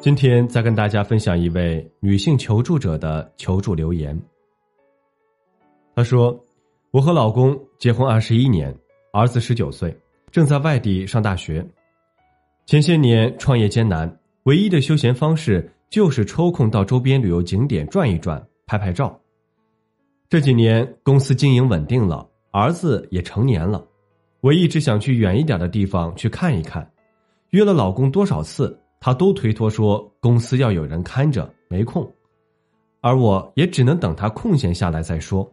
[0.00, 4.16] 今天再跟大家分享一位女性求助者的求助留言。
[5.92, 6.38] 她说
[6.92, 8.72] ：“我和老公结婚二十一年，
[9.12, 9.94] 儿子十九岁，
[10.30, 11.66] 正在外地上大学。
[12.64, 14.08] 前些年创业艰难，
[14.44, 19.20] 唯一的休闲方式就是抽空到周边旅游景点转一转，拍拍照。
[20.30, 23.84] 这几年公司经营稳定了，儿子也成年了，
[24.42, 26.88] 我一直想去远一点的地方去看一看，
[27.50, 32.10] 约了老公多少次。”他都推脱说公司要有人看着，没空，
[33.00, 35.50] 而我也只能等他空闲下来再说。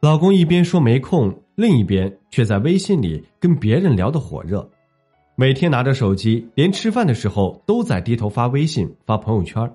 [0.00, 4.68] 老公一边说没空，另一边却在微信里跟别人聊得火热，
[5.34, 9.74] 每天拿着手机，连吃饭的时候都在低头发微信、发朋友圈。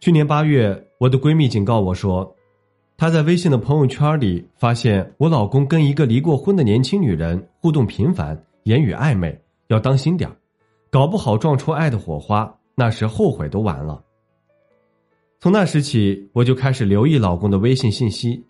[0.00, 2.34] 去年八月，我的闺蜜警告我说，
[2.96, 10.36] 她在微信的朋友圈里发现我老公跟一个离过婚的年轻女人互动频繁，言语暧昧，要当心点儿。
[10.90, 14.02] 搞不好撞出爱的火花，那时后悔都晚了。
[15.38, 18.42] 从那时起，我就开始留意老公的微信信息，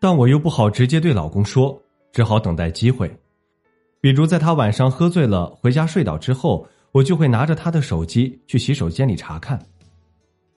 [0.00, 1.80] 但我又不好直接对老公说，
[2.12, 3.14] 只好等待机会。
[4.00, 9.58] 比如在他晚上喝醉了回家睡倒之后，我就会拿着他的手机去洗手间里查看。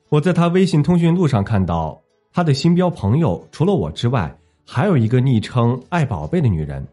[0.09, 4.33] 我在他微信通讯录上看到，他的新标朋友除了我之外，
[4.65, 6.87] 还有一个昵称“爱宝贝”的女人。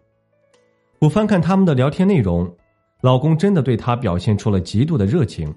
[0.99, 2.53] 我翻看他们的聊天内容。
[3.01, 5.55] 老公真的对她表现出了极度的热情，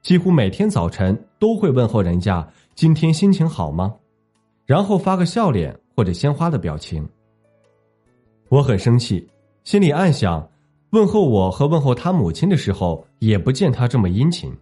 [0.00, 3.92] 几乎每天早晨都会问候人家今天心情好吗，
[4.64, 7.06] 然后发个笑脸或者鲜花的表情。
[8.48, 9.28] 我很生气，
[9.64, 10.48] 心里暗想，
[10.90, 14.52] 问候我和问候他母亲的时候，也不见他这么殷勤。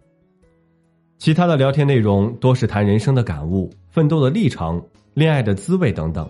[1.19, 4.83] 其他的聊天内容多是谈人生的感悟、奋斗的历程、
[5.13, 6.27] 恋爱的滋味等等，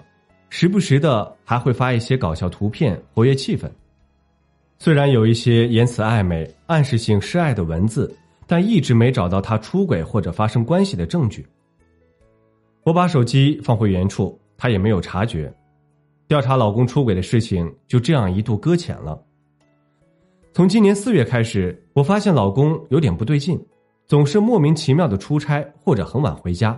[0.50, 3.72] 时不时的还会发一些搞笑图片活跃气氛。
[4.84, 8.14] 虽然有一些言辞暧昧、暗示性示爱的文字，
[8.46, 11.48] 但一直没找到他出轨或者发生关系的证据。
[12.84, 15.50] 我把手机放回原处，他也没有察觉。
[16.28, 19.18] 调查老公出轨的事情就这样一度搁浅了。
[20.52, 23.58] 从今年四月开始，我发现老公有点不对劲，
[24.06, 26.78] 总是莫名其妙的出差或者很晚回家。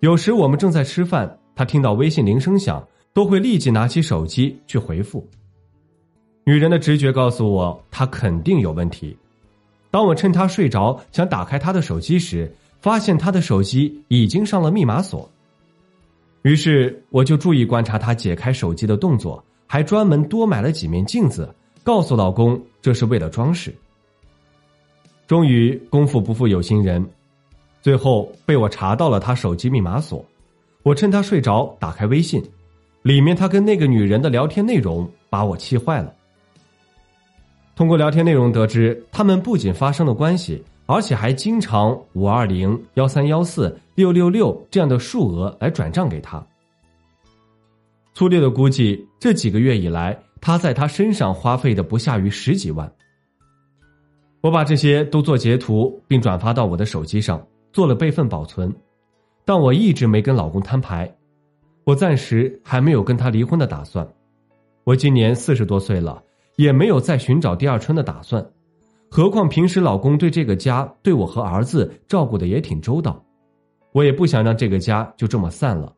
[0.00, 5.26] 有时我们正在吃饭，他听到微信铃声响，都会立即拿起手机去回复。
[6.44, 9.16] 女人的直觉告诉我，她肯定有问题。
[9.90, 15.28] 当我趁她睡着想打开她的手机时，发现她的手机已经上了密码锁。
[16.42, 23.74] 于是我就注意观察她解开手机的动作，还专门多买了几面镜子，告诉老公这是为了装饰。
[25.26, 27.06] 终于功夫不负有心人，
[27.82, 30.24] 最后被我查到了她手机密码锁。
[30.82, 32.42] 我趁她睡着打开微信，
[33.02, 36.14] 里面她跟那个女人的聊天内容把我气坏了。
[37.80, 46.46] 通过聊天内容得知，他们不仅发生了关系，而且还经常五二零、幺三幺四、六六六这样的数额来转账给他。
[48.12, 52.92] 粗略的估计，这几个月以来，他在他身上花费的不下于十几万。
[54.42, 57.42] 我把这些都做截图，并转发到我的手机上，
[57.72, 58.70] 做了备份保存。
[59.46, 61.10] 但我一直没跟老公摊牌，
[61.84, 64.06] 我暂时还没有跟他离婚的打算。
[64.84, 66.22] 我今年四十多岁了。
[66.60, 68.46] 也没有再寻找第二春的打算，
[69.10, 73.24] 何况平时老公对这个家、对我和儿子照顾的也挺周到，
[73.92, 75.90] 我也不想让这个家就这么散了，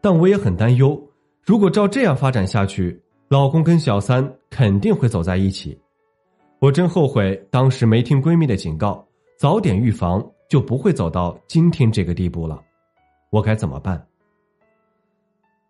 [0.00, 0.96] 但我也很担忧，
[1.42, 5.76] 如果照这样发展下去，老公跟小三肯定会走在一起，
[6.60, 9.04] 我真后悔当时没听闺蜜的警告，
[9.36, 12.62] 早点预防就不会走到今天这个地步了，
[13.30, 14.00] 我该怎么办？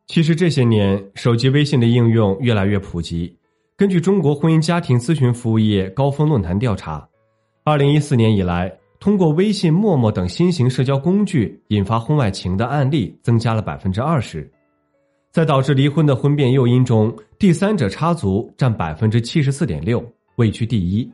[0.07, 3.35] 其实这些年手机微信的应用越来越普及。
[3.77, 7.05] 根据中国婚姻家庭咨询服务业高峰论坛调查，
[7.65, 14.49] 二零一四年以来，通过微信、陌陌等新型社交工具引发婚外情的案例增加了百分之二十，
[15.33, 20.01] 在导致离婚的婚变诱因中，第三者插足占百分之七十四点六，
[20.37, 21.11] 位居第一。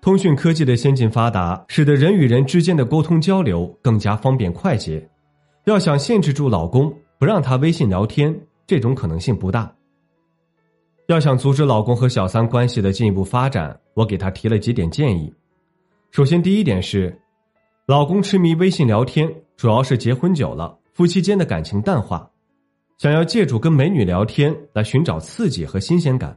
[0.00, 5.08] 通讯科技的先进发达，使得人与人之间的沟通交流更加方便快捷。
[5.66, 9.72] 要想限制住老公，不让他微信聊天，这种可能性不大。
[11.10, 15.34] 要想阻止老公和小三关系的进一步发展，我给他提了几点建议。
[16.12, 17.20] 首先，第一点是，
[17.84, 22.30] 老公痴迷微信聊天，主要是结婚久了，夫妻间的感情淡化，
[22.96, 26.36] 想要借助跟美女聊天来寻找刺激和新鲜感，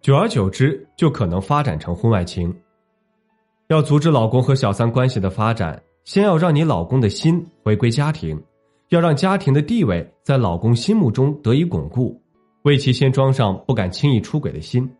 [0.00, 2.52] 久而久之就可能发展成婚外情。
[3.68, 8.36] 要阻止老公和小三关系的发展，先要让你老公的心回归家庭，
[8.88, 12.20] 要让家庭的地位在老公心目中得以巩固，
[12.62, 14.90] 为其先装上不敢轻易出轨的心。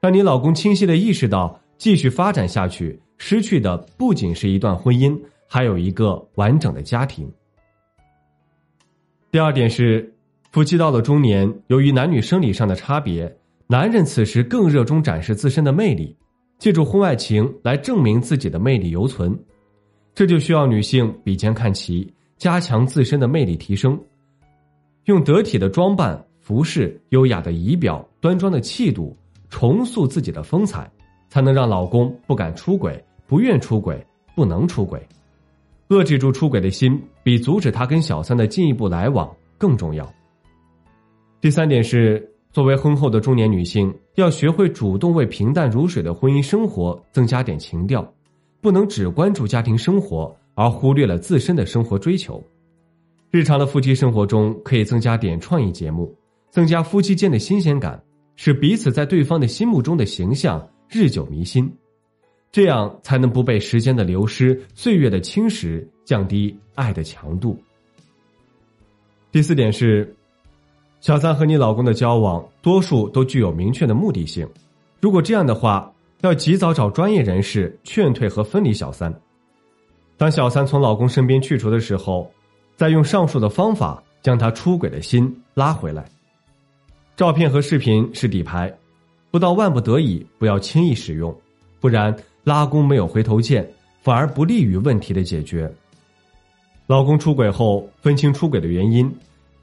[0.00, 5.18] 让你老公清晰的意识到，继续发展下去，失去的不仅是一段婚姻，
[5.48, 7.30] 还有一个完整的家庭。
[9.30, 10.14] 第二点是，
[10.52, 13.34] 夫妻到了中年，由于男女生理上的差别，
[13.66, 16.16] 男人此时更热衷展示自身的魅力，
[16.58, 19.36] 借助婚外情来证明自己的魅力犹存。
[20.14, 23.98] 这就需要女性比肩看齐，加强自身的魅力提升，
[25.06, 29.16] 用得体的装扮、服饰、优雅的仪表、端庄的气度。
[29.50, 30.90] 重塑自己的风采，
[31.28, 34.04] 才能让老公不敢出轨、不愿出轨、
[34.34, 35.00] 不能出轨。
[35.90, 40.12] 遏制住出轨的心，比阻止他跟小三的进一步来往更重要。
[41.40, 48.12] 第三点是，作为婚后的中年女性，要学会主动为平淡如水的婚姻生活增加点情调，
[48.60, 52.42] 不能只关注家庭生活而忽略了自身的生活追求。
[53.30, 56.12] 日常的夫妻生活中，可以增加点创意节目，
[56.54, 58.00] 增加夫妻间的新鲜感。
[58.36, 61.72] 使彼此在对方的心目中的形象日久弥新，
[62.50, 67.56] 这样才能不被时间的流失、岁月的侵蚀，降低爱的强度。
[69.30, 70.14] 第四点是，
[71.00, 74.48] 小三和你老公的交往多数都具有明确的目的性，
[75.00, 75.92] 如果这样的话，
[76.22, 79.12] 要及早找专业人士劝退和分离小三。
[80.16, 82.28] 当小三从老公身边去除的时候，
[82.76, 86.04] 再用上述的方法将他出轨的心拉回来。
[87.16, 88.76] 照片和视频是底牌，
[89.30, 91.32] 不到万不得已不要轻易使用，
[91.78, 93.64] 不然拉弓没有回头箭，
[94.02, 95.72] 反而不利于问题的解决。
[96.88, 99.08] 老公出轨后，分清出轨的原因，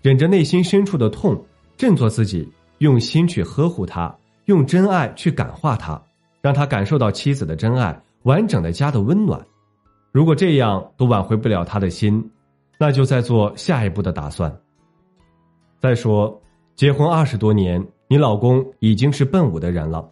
[0.02, 1.44] 忍着内心深处的痛，
[1.76, 4.16] 振作自己，用心去呵护他，
[4.46, 6.02] 用真爱去感化他，
[6.42, 9.46] 让他感受到妻子的真爱，完整的家的温暖。
[10.14, 12.32] 如果这样都挽回不了他的心，
[12.78, 14.50] 那就再做下一步的打算。
[15.82, 16.42] 再说。
[16.82, 20.04] 结婚二十多年，你老公已经是奔五的人了，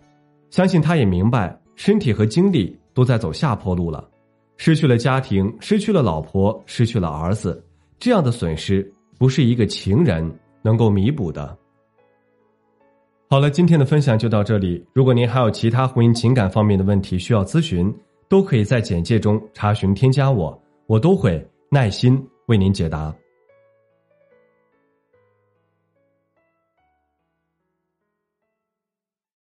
[0.51, 4.07] 相信他也明白，身体和精力都在走下坡路了，
[4.56, 7.66] 失去了家庭，失去了老婆，失去了儿子，
[7.98, 8.88] 这样的损失
[9.18, 10.31] 不是一个情人
[10.62, 11.57] 能够弥补的。
[13.31, 14.86] 好了，今天的分享就到这里。
[14.94, 17.92] 如果您还有其他婚姻情感方面的问题需要咨询，
[18.27, 20.56] 都可以在简介中查询添加我，
[20.86, 23.12] 我都会耐心为您解答。